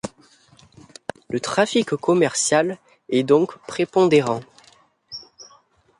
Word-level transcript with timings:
Le 1.29 1.39
trafic 1.39 1.91
commercial 1.95 2.79
est 3.09 3.21
donc 3.21 3.55
prépondérant. 3.67 4.39